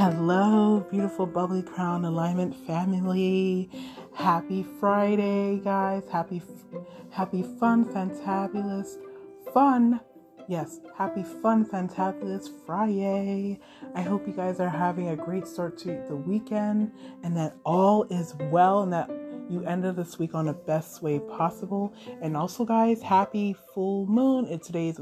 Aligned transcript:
Hello, 0.00 0.80
beautiful 0.90 1.26
bubbly 1.26 1.60
crown 1.60 2.06
alignment 2.06 2.56
family. 2.66 3.68
Happy 4.14 4.62
Friday, 4.80 5.58
guys. 5.58 6.04
Happy 6.10 6.40
happy 7.10 7.42
fun 7.42 7.84
fantabulous 7.84 8.96
fun. 9.52 10.00
Yes, 10.48 10.80
happy 10.96 11.22
fun 11.42 11.66
fantabulous 11.66 12.48
Friday. 12.64 13.60
I 13.94 14.00
hope 14.00 14.26
you 14.26 14.32
guys 14.32 14.58
are 14.58 14.70
having 14.70 15.10
a 15.10 15.16
great 15.16 15.46
start 15.46 15.76
to 15.80 16.02
the 16.08 16.16
weekend 16.16 16.92
and 17.22 17.36
that 17.36 17.58
all 17.66 18.04
is 18.04 18.34
well 18.50 18.84
and 18.84 18.92
that 18.94 19.10
you 19.50 19.66
ended 19.66 19.96
this 19.96 20.18
week 20.18 20.34
on 20.34 20.46
the 20.46 20.54
best 20.54 21.02
way 21.02 21.18
possible. 21.18 21.92
And 22.22 22.38
also, 22.38 22.64
guys, 22.64 23.02
happy 23.02 23.54
full 23.74 24.06
moon. 24.06 24.46
It's 24.46 24.68
today's 24.68 24.98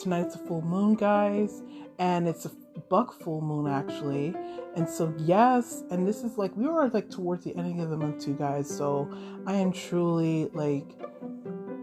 tonight's 0.00 0.34
a 0.34 0.38
full 0.38 0.62
moon, 0.62 0.96
guys, 0.96 1.62
and 2.00 2.26
it's 2.26 2.46
a 2.46 2.50
buck 2.88 3.20
full 3.20 3.40
moon 3.40 3.66
actually. 3.70 4.34
And 4.76 4.88
so 4.88 5.12
yes, 5.18 5.82
and 5.90 6.06
this 6.06 6.22
is 6.22 6.38
like 6.38 6.56
we 6.56 6.66
are 6.66 6.88
like 6.88 7.10
towards 7.10 7.44
the 7.44 7.56
ending 7.56 7.80
of 7.80 7.90
the 7.90 7.96
month 7.96 8.24
too, 8.24 8.34
guys. 8.34 8.68
So 8.68 9.10
I 9.46 9.54
am 9.54 9.72
truly 9.72 10.50
like 10.52 10.86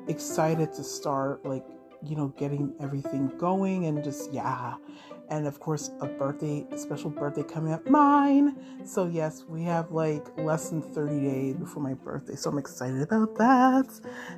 excited 0.08 0.74
to 0.74 0.84
start 0.84 1.46
like 1.46 1.66
you 2.04 2.16
know 2.16 2.28
getting 2.38 2.74
everything 2.80 3.32
going 3.38 3.86
and 3.86 4.04
just 4.04 4.32
yeah 4.32 4.76
and 5.30 5.48
of 5.48 5.60
course 5.60 5.92
a 6.02 6.08
birthday 6.08 6.66
a 6.72 6.78
special 6.78 7.10
birthday 7.10 7.44
coming 7.44 7.74
up 7.74 7.88
mine. 7.90 8.56
So 8.86 9.08
yes 9.08 9.44
we 9.48 9.64
have 9.64 9.92
like 9.92 10.26
less 10.38 10.70
than 10.70 10.82
30 10.82 11.20
days 11.20 11.56
before 11.56 11.84
my 11.84 11.94
birthday 11.94 12.36
so 12.36 12.50
i'm 12.50 12.58
excited 12.58 13.02
about 13.02 13.36
that. 13.38 13.88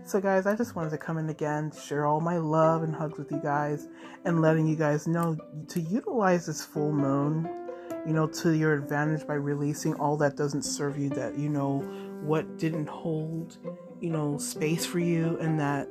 So 0.06 0.20
guys 0.20 0.46
i 0.46 0.56
just 0.56 0.76
wanted 0.76 0.92
to 0.92 0.98
come 0.98 1.18
in 1.18 1.30
again 1.30 1.72
share 1.72 2.06
all 2.06 2.22
my 2.22 2.38
love 2.38 2.84
and 2.84 2.96
hugs 2.96 3.18
with 3.18 3.32
you 3.32 3.40
guys 3.42 3.88
and 4.26 4.42
letting 4.42 4.68
you 4.68 4.76
guys 4.76 5.08
know 5.08 5.38
to 5.68 5.80
utilize 5.80 6.46
this 6.46 6.64
full 6.64 6.92
moon 6.92 7.50
you 8.06 8.14
know 8.14 8.28
to 8.28 8.52
your 8.52 8.74
advantage 8.74 9.28
by 9.28 9.34
releasing 9.34 9.94
all 9.96 10.18
that 10.18 10.36
doesn't 10.36 10.64
serve 10.64 10.98
you 10.98 11.09
that 11.09 11.38
you 11.38 11.50
know 11.50 11.80
what 12.22 12.58
didn't 12.58 12.88
hold 12.88 13.58
you 14.00 14.09
know 14.09 14.38
space 14.38 14.86
for 14.86 15.00
you 15.00 15.38
and 15.40 15.59
that 15.59 15.88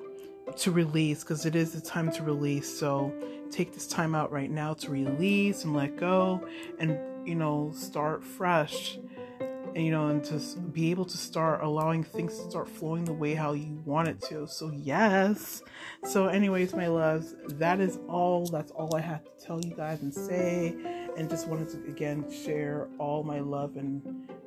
to 0.56 0.70
release 0.70 1.22
because 1.22 1.46
it 1.46 1.54
is 1.54 1.72
the 1.72 1.80
time 1.80 2.10
to 2.12 2.22
release. 2.22 2.78
So 2.78 3.12
take 3.50 3.72
this 3.72 3.86
time 3.86 4.14
out 4.14 4.30
right 4.30 4.50
now 4.50 4.74
to 4.74 4.90
release 4.90 5.64
and 5.64 5.74
let 5.74 5.96
go 5.96 6.46
and 6.78 6.98
you 7.26 7.34
know 7.34 7.72
start 7.74 8.24
fresh. 8.24 8.98
And 9.74 9.84
you 9.84 9.92
know 9.92 10.08
and 10.08 10.24
to 10.24 10.40
be 10.72 10.90
able 10.90 11.04
to 11.04 11.16
start 11.16 11.62
allowing 11.62 12.02
things 12.02 12.36
to 12.38 12.50
start 12.50 12.68
flowing 12.68 13.04
the 13.04 13.12
way 13.12 13.34
how 13.34 13.52
you 13.52 13.80
want 13.84 14.08
it 14.08 14.20
to. 14.22 14.46
So 14.46 14.70
yes. 14.74 15.62
So 16.04 16.26
anyways 16.28 16.74
my 16.74 16.88
loves 16.88 17.34
that 17.48 17.80
is 17.80 17.98
all. 18.08 18.46
That's 18.46 18.72
all 18.72 18.96
i 18.96 19.00
have 19.00 19.24
to 19.24 19.30
tell 19.44 19.60
you 19.60 19.74
guys 19.74 20.02
and 20.02 20.12
say. 20.12 20.74
And 21.16 21.28
just 21.28 21.48
wanted 21.48 21.68
to 21.70 21.76
again 21.90 22.24
share 22.30 22.88
all 22.98 23.22
my 23.22 23.40
love 23.40 23.76
and 23.76 24.02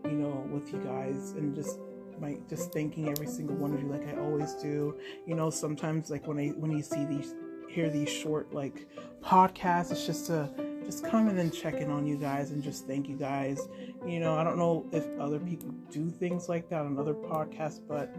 you 0.06 0.12
know 0.12 0.48
with 0.52 0.74
you 0.74 0.80
guys 0.80 1.32
and 1.32 1.56
just 1.56 1.78
my 2.22 2.38
just 2.50 2.72
thanking 2.72 3.10
every 3.10 3.28
single 3.28 3.56
one 3.56 3.74
of 3.74 3.82
you 3.82 3.88
like 3.88 4.08
I 4.08 4.18
always 4.20 4.54
do. 4.54 4.96
You 5.26 5.36
know, 5.36 5.50
sometimes 5.50 6.10
like 6.10 6.28
when 6.28 6.38
I 6.38 6.50
when 6.50 6.72
you 6.72 6.84
see 6.84 7.04
these 7.06 7.34
hear 7.72 7.90
these 7.90 8.10
short 8.10 8.54
like 8.54 8.88
podcasts. 9.24 9.92
It's 9.92 10.06
just 10.06 10.28
to 10.28 10.50
just 10.86 11.06
come 11.06 11.28
and 11.28 11.54
check 11.54 11.76
in 11.76 11.90
on 11.90 12.06
you 12.06 12.18
guys 12.18 12.52
and 12.52 12.62
just 12.62 12.86
thank 12.88 13.08
you 13.08 13.16
guys. 13.16 13.68
You 14.06 14.20
know, 14.20 14.38
I 14.38 14.44
don't 14.44 14.58
know 14.58 14.86
if 14.92 15.08
other 15.20 15.40
people 15.40 15.70
do 15.90 16.10
things 16.10 16.50
like 16.50 16.70
that 16.70 16.82
on 16.82 17.00
other 17.00 17.14
podcasts, 17.14 17.80
but 17.88 18.14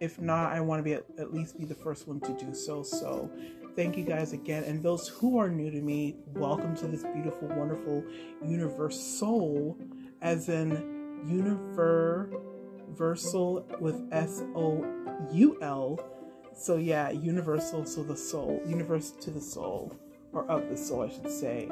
if 0.00 0.20
not, 0.20 0.52
I 0.52 0.60
want 0.60 0.80
to 0.80 0.82
be 0.82 0.94
at, 0.94 1.04
at 1.18 1.32
least 1.32 1.58
be 1.58 1.64
the 1.64 1.74
first 1.74 2.06
one 2.08 2.20
to 2.20 2.32
do 2.32 2.54
so. 2.54 2.82
So 2.82 3.30
thank 3.76 3.96
you 3.96 4.04
guys 4.04 4.32
again. 4.32 4.64
And 4.64 4.82
those 4.82 5.08
who 5.08 5.38
are 5.38 5.48
new 5.48 5.70
to 5.70 5.80
me, 5.80 6.16
welcome 6.34 6.76
to 6.76 6.86
this 6.86 7.04
beautiful, 7.14 7.48
wonderful 7.48 8.04
universe 8.44 8.98
soul, 8.98 9.78
as 10.20 10.48
in 10.48 10.96
universal 12.86 13.66
with 13.80 14.08
S 14.12 14.42
O 14.54 14.84
U 15.32 15.58
L 15.60 15.98
so 16.56 16.76
yeah, 16.76 17.10
universal 17.10 17.84
to 17.84 18.02
the 18.02 18.16
soul, 18.16 18.62
universal 18.66 19.16
to 19.18 19.30
the 19.30 19.40
soul, 19.40 19.94
or 20.32 20.46
of 20.46 20.68
the 20.70 20.76
soul, 20.76 21.02
I 21.02 21.08
should 21.10 21.30
say. 21.30 21.68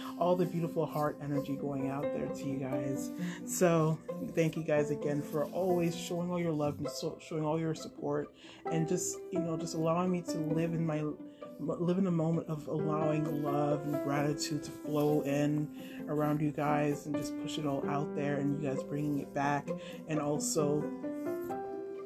all 0.18 0.36
the 0.36 0.46
beautiful 0.46 0.86
heart 0.86 1.18
energy 1.22 1.54
going 1.54 1.90
out 1.90 2.02
there 2.02 2.26
to 2.26 2.44
you 2.44 2.56
guys. 2.58 3.10
So 3.46 3.98
thank 4.34 4.56
you 4.56 4.62
guys 4.62 4.90
again 4.90 5.20
for 5.20 5.44
always 5.46 5.94
showing 5.94 6.30
all 6.30 6.40
your 6.40 6.52
love 6.52 6.78
and 6.78 6.88
so, 6.88 7.18
showing 7.20 7.44
all 7.44 7.60
your 7.60 7.74
support, 7.74 8.32
and 8.72 8.88
just 8.88 9.18
you 9.30 9.40
know 9.40 9.56
just 9.58 9.74
allowing 9.74 10.10
me 10.10 10.22
to 10.22 10.38
live 10.38 10.72
in 10.72 10.84
my 10.84 11.04
live 11.60 11.98
in 11.98 12.06
a 12.06 12.12
moment 12.12 12.48
of 12.48 12.68
allowing 12.68 13.42
love 13.42 13.82
and 13.82 14.02
gratitude 14.04 14.62
to 14.62 14.70
flow 14.70 15.22
in 15.22 15.68
around 16.08 16.40
you 16.40 16.50
guys 16.50 17.06
and 17.06 17.14
just 17.14 17.38
push 17.40 17.58
it 17.58 17.66
all 17.66 17.84
out 17.88 18.14
there 18.14 18.36
and 18.36 18.62
you 18.62 18.68
guys 18.68 18.82
bringing 18.82 19.18
it 19.18 19.32
back. 19.34 19.68
And 20.08 20.20
also 20.20 20.84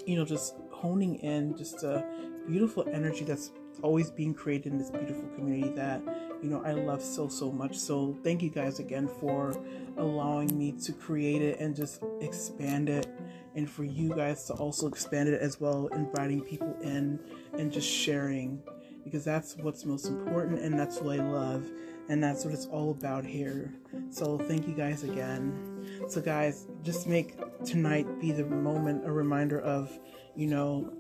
you 0.07 0.17
know 0.17 0.25
just 0.25 0.57
honing 0.71 1.17
in 1.17 1.57
just 1.57 1.83
a 1.85 2.05
beautiful 2.47 2.85
energy 2.93 3.25
that's 3.25 3.53
always 3.83 4.11
being 4.11 4.35
created 4.35 4.73
in 4.73 4.79
this 4.79 4.91
beautiful 4.91 5.25
community 5.35 5.73
that 5.75 6.03
you 6.43 6.51
know 6.51 6.63
I 6.65 6.73
love 6.73 7.03
so 7.03 7.29
so 7.29 7.51
much. 7.51 7.77
So 7.77 8.19
thank 8.23 8.43
you 8.43 8.51
guys 8.51 8.79
again 8.79 9.09
for 9.09 9.55
allowing 9.97 10.57
me 10.57 10.73
to 10.83 10.93
create 10.93 11.43
it 11.43 11.61
and 11.61 11.75
just 11.75 12.03
expand 12.21 12.89
it. 12.89 13.07
And 13.55 13.69
for 13.69 13.85
you 13.85 14.15
guys 14.15 14.45
to 14.47 14.55
also 14.55 14.89
expand 14.89 15.29
it 15.29 15.41
as 15.41 15.61
well 15.61 15.89
inviting 15.89 16.41
people 16.41 16.75
in 16.83 17.21
and 17.59 17.71
just 17.71 17.89
sharing 17.89 18.63
because 19.05 19.25
that's 19.25 19.57
what's 19.57 19.85
most 19.85 20.07
important 20.07 20.61
and 20.61 20.79
that's 20.79 21.01
what 21.01 21.19
I 21.19 21.23
love 21.23 21.71
and 22.09 22.23
that's 22.23 22.45
what 22.45 22.53
it's 22.53 22.67
all 22.67 22.91
about 22.91 23.25
here. 23.25 23.73
So 24.11 24.39
thank 24.39 24.67
you 24.67 24.75
guys 24.75 25.05
again. 25.05 26.05
So 26.09 26.21
guys, 26.21 26.67
just 26.83 27.07
make 27.07 27.37
tonight 27.65 28.21
be 28.21 28.33
the 28.33 28.45
moment 28.45 29.07
a 29.07 29.13
reminder 29.13 29.61
of 29.61 29.99
you 30.35 30.47
know, 30.47 30.93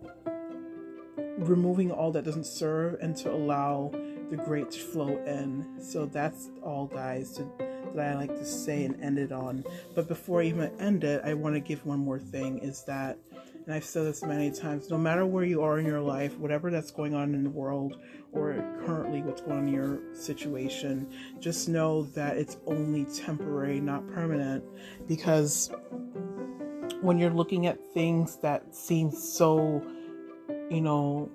removing 1.38 1.90
all 1.90 2.12
that 2.12 2.24
doesn't 2.24 2.46
serve 2.46 2.98
and 3.00 3.16
to 3.16 3.32
allow 3.32 3.90
the 4.30 4.36
great 4.36 4.70
to 4.70 4.80
flow 4.80 5.18
in. 5.24 5.80
So 5.80 6.06
that's 6.06 6.50
all, 6.62 6.86
guys, 6.86 7.32
to, 7.34 7.48
that 7.94 8.08
I 8.08 8.14
like 8.14 8.34
to 8.36 8.44
say 8.44 8.84
and 8.84 9.02
end 9.02 9.18
it 9.18 9.32
on. 9.32 9.64
But 9.94 10.08
before 10.08 10.42
I 10.42 10.46
even 10.46 10.70
end 10.80 11.04
it, 11.04 11.22
I 11.24 11.34
want 11.34 11.54
to 11.54 11.60
give 11.60 11.84
one 11.84 11.98
more 11.98 12.18
thing 12.18 12.58
is 12.58 12.82
that, 12.84 13.18
and 13.66 13.74
I've 13.74 13.84
said 13.84 14.06
this 14.06 14.22
many 14.22 14.50
times, 14.50 14.90
no 14.90 14.98
matter 14.98 15.24
where 15.24 15.44
you 15.44 15.62
are 15.62 15.78
in 15.78 15.86
your 15.86 16.00
life, 16.00 16.36
whatever 16.38 16.70
that's 16.70 16.90
going 16.90 17.14
on 17.14 17.34
in 17.34 17.44
the 17.44 17.50
world, 17.50 17.98
or 18.32 18.54
currently 18.84 19.22
what's 19.22 19.40
going 19.40 19.58
on 19.58 19.68
in 19.68 19.74
your 19.74 20.00
situation, 20.14 21.08
just 21.38 21.68
know 21.68 22.04
that 22.14 22.36
it's 22.36 22.56
only 22.66 23.04
temporary, 23.04 23.80
not 23.80 24.06
permanent, 24.08 24.64
because 25.06 25.70
when 27.00 27.18
you're 27.18 27.30
looking 27.30 27.66
at 27.66 27.78
things 27.94 28.36
that 28.38 28.74
seem 28.74 29.10
so, 29.10 29.84
you 30.70 30.80
know, 30.80 31.30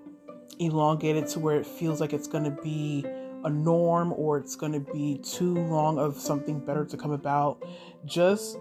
elongated 0.60 1.28
to 1.28 1.40
where 1.40 1.60
it 1.60 1.66
feels 1.66 2.02
like 2.02 2.14
it's 2.14 2.28
going 2.28 2.44
to 2.44 2.62
be 2.62 3.06
a 3.44 3.50
norm 3.50 4.12
or 4.14 4.38
it's 4.38 4.56
going 4.56 4.74
to 4.74 4.80
be 4.80 5.20
too 5.20 5.54
long 5.54 5.98
of 5.98 6.18
something 6.18 6.60
better 6.60 6.84
to 6.84 6.98
come 6.98 7.12
about, 7.12 7.64
just 8.06 8.58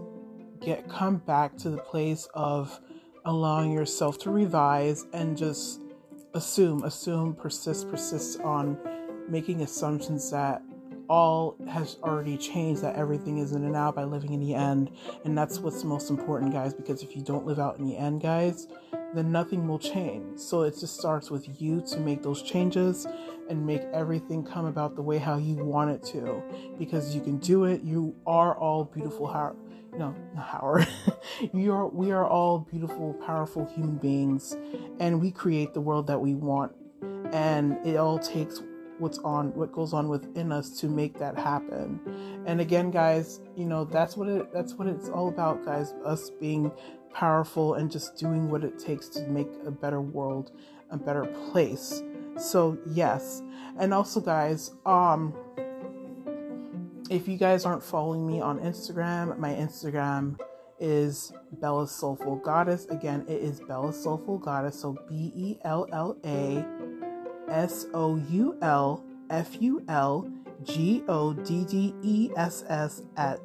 get 0.61 0.89
come 0.89 1.17
back 1.19 1.57
to 1.57 1.71
the 1.71 1.79
place 1.79 2.29
of 2.35 2.81
allowing 3.27 3.73
yourself 3.73 4.19
to 4.19 4.31
revise 4.31 5.05
and 5.13 5.37
just 5.37 5.83
assume, 6.33 6.85
assume, 6.85 7.35
persist, 7.35 7.91
persist 7.91 8.41
on 8.41 8.79
making 9.29 9.61
assumptions 9.61 10.31
that 10.31 10.63
all 11.09 11.57
has 11.69 11.99
already 12.03 12.37
changed 12.37 12.83
that 12.83 12.97
everything 12.97 13.39
is 13.39 13.53
in 13.53 13.65
and 13.65 13.77
out 13.77 13.95
by 13.95 14.05
living 14.05 14.33
in 14.33 14.41
the 14.41 14.55
end. 14.55 14.91
And 15.25 15.37
that's 15.37 15.59
what's 15.59 15.85
most 15.85 16.09
important 16.11 16.53
guys 16.53 16.73
because 16.73 17.03
if 17.03 17.15
you 17.15 17.23
don't 17.23 17.45
live 17.47 17.59
out 17.59 17.79
in 17.79 17.87
the 17.87 17.97
end 17.97 18.23
guys 18.23 18.67
then 19.17 19.33
nothing 19.33 19.67
will 19.67 19.79
change. 19.79 20.39
So 20.39 20.63
it 20.63 20.79
just 20.79 20.99
starts 20.99 21.31
with 21.31 21.61
you 21.61 21.81
to 21.89 21.99
make 21.99 22.23
those 22.23 22.43
changes 22.43 23.07
and 23.49 23.65
make 23.65 23.83
everything 23.93 24.45
come 24.45 24.67
about 24.67 24.95
the 24.95 25.03
way 25.03 25.19
how 25.19 25.39
you 25.39 25.57
want 25.57 25.91
it 25.91 26.03
to 26.13 26.43
because 26.79 27.15
you 27.15 27.21
can 27.21 27.39
do 27.39 27.65
it. 27.65 27.83
You 27.83 28.15
are 28.27 28.57
all 28.57 28.85
beautiful 28.85 29.27
no 29.99 30.15
howard. 30.37 30.87
You 31.53 31.73
are 31.73 31.87
we 31.89 32.13
are 32.13 32.27
all 32.27 32.61
beautiful 32.61 33.13
powerful 33.27 33.67
human 33.67 33.97
beings 33.97 34.57
and 35.01 35.21
we 35.21 35.31
create 35.31 35.75
the 35.75 35.81
world 35.81 36.07
that 36.07 36.21
we 36.21 36.35
want. 36.35 36.73
And 37.33 37.85
it 37.87 37.97
all 37.97 38.19
takes 38.19 38.63
what's 38.99 39.19
on 39.19 39.55
what 39.55 39.73
goes 39.73 39.93
on 39.93 40.09
within 40.09 40.53
us 40.53 40.71
to 40.81 40.89
make 40.89 41.19
that 41.19 41.37
happen. 41.37 42.01
And 42.47 42.61
again 42.61 42.91
guys 42.91 43.41
you 43.57 43.67
know 43.67 43.85
that's 43.85 44.17
what 44.17 44.29
it 44.29 44.53
that's 44.53 44.75
what 44.75 44.89
it's 44.89 45.09
all 45.09 45.29
about 45.29 45.65
guys 45.65 45.93
us 46.05 46.31
being 46.31 46.73
powerful 47.13 47.75
and 47.75 47.91
just 47.91 48.17
doing 48.17 48.51
what 48.51 48.65
it 48.65 48.79
takes 48.79 49.09
to 49.09 49.27
make 49.27 49.49
a 49.67 49.71
better 49.71 50.01
world 50.01 50.53
a 50.91 50.97
better 50.97 51.27
place. 51.51 52.03
So 52.39 52.79
yes. 52.87 53.43
And 53.79 53.93
also 53.93 54.21
guys 54.21 54.73
um 54.87 55.35
if 57.11 57.29
you 57.29 57.37
guys 57.37 57.65
aren't 57.65 57.83
following 57.83 58.27
me 58.27 58.41
on 58.41 58.59
instagram 58.61 59.37
my 59.39 59.53
instagram 59.55 60.37
is 60.79 61.33
Bella 61.53 61.89
Soulful 61.89 62.37
Goddess. 62.37 62.87
Again, 62.87 63.25
it 63.29 63.41
is 63.43 63.61
Bella 63.61 63.93
Soulful 63.93 64.39
Goddess. 64.39 64.81
So 64.81 64.97
B 65.09 65.33
E 65.35 65.59
L 65.65 65.87
L 65.93 66.17
A 66.25 66.65
S 67.49 67.87
O 67.95 68.17
U 68.17 68.57
L 68.63 69.05
F 69.31 69.61
U 69.61 69.83
L 69.89 70.31
G 70.65 71.03
O 71.09 71.33
D 71.33 71.65
D 71.65 71.95
E 72.03 72.31
S 72.37 72.65
S 72.69 73.03
at 73.17 73.41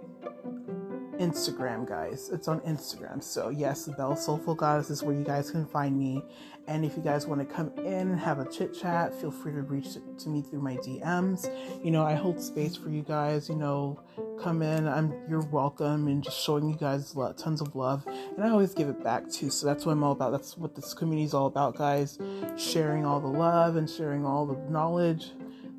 Instagram, 1.21 1.88
guys. 1.88 2.31
It's 2.33 2.47
on 2.47 2.62
Instagram. 2.62 3.21
So, 3.21 3.50
yes, 3.50 3.85
the 3.85 3.91
Belle 3.91 4.15
Soulful 4.15 4.56
Goddess 4.56 4.89
is 4.89 5.03
where 5.03 5.15
you 5.15 5.23
guys 5.23 5.51
can 5.51 5.68
find 5.68 5.95
me. 5.97 6.23
And 6.68 6.83
if 6.83 6.97
you 6.97 7.03
guys 7.03 7.27
want 7.27 7.47
to 7.47 7.53
come 7.53 7.71
in 7.77 8.09
and 8.09 8.19
have 8.19 8.39
a 8.39 8.50
chit 8.50 8.73
chat, 8.73 9.13
feel 9.13 9.29
free 9.29 9.51
to 9.51 9.62
reach 9.62 9.94
to 9.94 10.29
me 10.29 10.41
through 10.41 10.62
my 10.62 10.77
DMs. 10.77 11.47
You 11.83 11.91
know, 11.91 12.03
I 12.03 12.15
hold 12.15 12.41
space 12.41 12.75
for 12.75 12.89
you 12.89 13.03
guys. 13.03 13.50
You 13.50 13.56
know, 13.56 14.00
come 14.41 14.63
in. 14.63 14.88
I'm 14.88 15.13
you're 15.29 15.45
welcome, 15.45 16.07
and 16.07 16.23
just 16.23 16.44
showing 16.44 16.68
you 16.68 16.75
guys 16.75 17.15
lot, 17.15 17.38
tons 17.38 17.62
of 17.62 17.75
love. 17.75 18.03
And 18.07 18.44
I 18.44 18.50
always 18.50 18.73
give 18.73 18.89
it 18.89 19.03
back 19.03 19.29
too. 19.29 19.51
So 19.51 19.68
that's 19.68 19.85
what 19.85 19.91
I'm 19.91 20.03
all 20.03 20.13
about. 20.13 20.31
That's 20.31 20.57
what 20.57 20.75
this 20.75 20.95
community 20.95 21.25
is 21.25 21.35
all 21.35 21.45
about, 21.45 21.77
guys. 21.77 22.18
Sharing 22.57 23.06
all 23.06 23.19
the 23.19 23.27
love 23.27 23.75
and 23.75 23.88
sharing 23.88 24.25
all 24.25 24.47
the 24.47 24.57
knowledge 24.71 25.31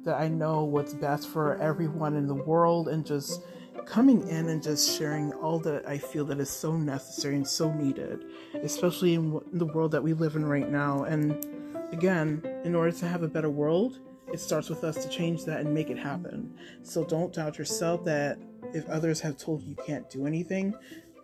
that 0.05 0.21
I 0.21 0.29
know 0.29 0.65
what's 0.65 0.95
best 0.95 1.29
for 1.29 1.57
everyone 1.59 2.17
in 2.17 2.29
the 2.29 2.35
world, 2.35 2.89
and 2.89 3.05
just 3.05 3.43
coming 3.87 4.27
in 4.29 4.49
and 4.49 4.63
just 4.63 4.99
sharing 4.99 5.33
all 5.35 5.59
that 5.61 5.87
I 5.89 5.99
feel 5.99 6.25
that 6.27 6.41
is 6.41 6.51
so 6.51 6.77
necessary 6.77 7.37
and 7.37 7.47
so 7.47 7.73
needed, 7.73 8.25
especially 8.63 9.15
in 9.15 9.41
the 9.53 9.67
world 9.67 9.93
that 9.93 10.03
we 10.03 10.13
live 10.13 10.37
in 10.37 10.45
right 10.45 10.71
now. 10.71 11.05
And 11.05 11.45
again, 11.93 12.43
in 12.65 12.75
order 12.75 12.93
to 12.93 13.07
have 13.07 13.23
a 13.23 13.29
better 13.29 13.51
world, 13.51 13.99
it 14.33 14.41
starts 14.41 14.69
with 14.69 14.85
us 14.85 15.03
to 15.05 15.09
change 15.09 15.45
that 15.45 15.61
and 15.61 15.75
make 15.75 15.91
it 15.91 15.99
happen. 15.99 16.55
So 16.83 17.05
don't 17.05 17.33
doubt 17.33 17.59
yourself 17.59 18.05
that 18.05 18.39
if 18.73 18.89
others 18.89 19.21
have 19.21 19.37
told 19.37 19.63
you 19.63 19.71
you 19.71 19.77
can't 19.85 20.09
do 20.09 20.27
anything, 20.27 20.75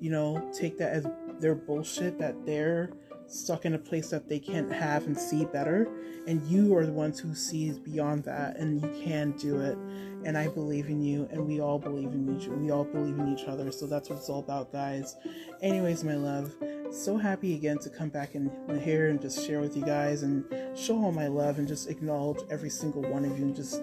you 0.01 0.11
know, 0.11 0.51
take 0.53 0.79
that 0.79 0.93
as 0.93 1.07
their 1.41 1.55
bullshit 1.55 2.19
that 2.19 2.45
they're 2.45 2.91
stuck 3.29 3.65
in 3.65 3.75
a 3.75 3.79
place 3.79 4.11
that 4.11 4.29
they 4.29 4.39
can't 4.39 4.73
have 4.73 5.07
and 5.07 5.17
see 5.17 5.45
better. 5.45 5.89
And 6.27 6.47
you 6.49 6.77
are 6.77 6.85
the 6.85 6.93
ones 6.93 7.19
who 7.19 7.35
sees 7.35 7.79
beyond 7.79 8.25
that 8.25 8.57
and 8.57 8.83
you 8.83 9.05
can 9.05 9.33
do 9.33 9.61
it. 9.61 9.79
And 10.25 10.37
i 10.37 10.49
believe 10.49 10.89
in 10.89 11.01
you 11.01 11.29
and 11.31 11.47
we 11.47 11.61
all 11.61 11.79
believe 11.79 12.13
in 12.13 12.37
each 12.37 12.49
we 12.49 12.73
all 12.73 12.85
believe 12.85 13.19
in 13.19 13.33
each 13.37 13.47
other. 13.47 13.71
So 13.71 13.87
that's 13.87 14.11
what 14.11 14.19
it's 14.19 14.29
all 14.29 14.41
about 14.41 14.73
guys. 14.73 15.17
Anyways 15.63 16.03
my 16.03 16.15
love 16.15 16.53
so 16.91 17.19
happy 17.19 17.55
again 17.55 17.79
to 17.79 17.91
come 17.91 18.09
back 18.09 18.35
in 18.35 18.51
here 18.83 19.09
and 19.11 19.21
just 19.21 19.47
share 19.47 19.61
with 19.61 19.77
you 19.77 19.85
guys 19.85 20.23
and 20.23 20.45
show 20.77 20.97
all 20.97 21.13
my 21.13 21.27
love 21.27 21.59
and 21.59 21.69
just 21.69 21.91
acknowledge 21.91 22.39
every 22.51 22.71
single 22.71 23.03
one 23.03 23.25
of 23.25 23.39
you 23.39 23.45
and 23.45 23.55
just 23.55 23.83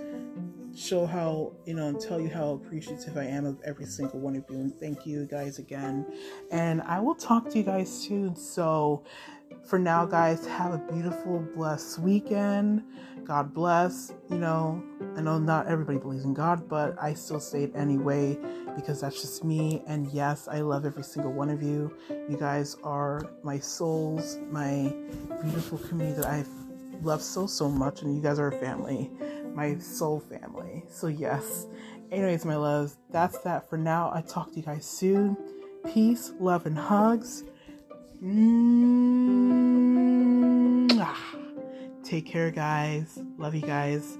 show 0.75 1.05
how 1.05 1.53
you 1.65 1.73
know 1.73 1.87
and 1.87 1.99
tell 1.99 2.19
you 2.19 2.29
how 2.29 2.49
appreciative 2.49 3.15
I 3.17 3.25
am 3.25 3.45
of 3.45 3.61
every 3.63 3.85
single 3.85 4.19
one 4.19 4.35
of 4.35 4.43
you. 4.49 4.57
And 4.57 4.75
thank 4.79 5.05
you 5.05 5.25
guys 5.25 5.59
again. 5.59 6.05
And 6.51 6.81
I 6.81 6.99
will 6.99 7.15
talk 7.15 7.49
to 7.51 7.57
you 7.57 7.63
guys 7.63 7.91
soon. 7.91 8.35
So 8.35 9.03
for 9.63 9.79
now 9.79 10.05
guys 10.05 10.45
have 10.45 10.73
a 10.73 10.77
beautiful 10.91 11.39
blessed 11.55 11.99
weekend 11.99 12.83
God 13.23 13.53
bless 13.53 14.13
you 14.29 14.37
know 14.37 14.83
I 15.15 15.21
know 15.21 15.37
not 15.39 15.67
everybody 15.67 15.97
believes 15.97 16.25
in 16.25 16.33
God 16.33 16.67
but 16.67 16.95
I 17.01 17.13
still 17.13 17.39
say 17.39 17.63
it 17.63 17.71
anyway 17.75 18.37
because 18.75 19.01
that's 19.01 19.21
just 19.21 19.43
me 19.43 19.83
and 19.87 20.07
yes 20.07 20.47
I 20.47 20.59
love 20.61 20.85
every 20.85 21.03
single 21.03 21.31
one 21.31 21.49
of 21.49 21.63
you 21.63 21.95
you 22.29 22.37
guys 22.37 22.75
are 22.83 23.21
my 23.43 23.59
souls 23.59 24.37
my 24.51 24.93
beautiful 25.41 25.77
community 25.77 26.21
that 26.21 26.29
I've 26.29 26.49
loved 27.03 27.23
so 27.23 27.47
so 27.47 27.69
much 27.69 28.01
and 28.01 28.15
you 28.15 28.21
guys 28.21 28.39
are 28.39 28.47
a 28.47 28.59
family 28.59 29.11
my 29.55 29.77
soul 29.77 30.19
family. 30.19 30.83
So, 30.89 31.07
yes. 31.07 31.67
Anyways, 32.11 32.45
my 32.45 32.55
loves, 32.55 32.97
that's 33.09 33.39
that 33.39 33.67
for 33.69 33.77
now. 33.77 34.11
I 34.13 34.21
talk 34.21 34.51
to 34.51 34.57
you 34.57 34.63
guys 34.63 34.85
soon. 34.85 35.37
Peace, 35.91 36.33
love, 36.39 36.65
and 36.65 36.77
hugs. 36.77 37.43
Take 42.03 42.27
care, 42.27 42.51
guys. 42.51 43.19
Love 43.37 43.55
you 43.55 43.61
guys. 43.61 44.17